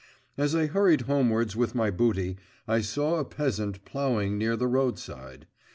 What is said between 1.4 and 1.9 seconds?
with